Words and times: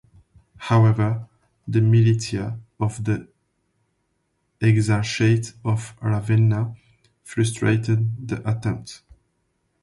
However, 0.57 1.27
the 1.67 1.79
militia 1.79 2.59
of 2.79 3.03
the 3.03 3.27
exarchate 4.59 5.53
of 5.63 5.93
Ravenna 6.01 6.75
frustrated 7.23 8.27
the 8.27 8.49
attempt. 8.49 9.03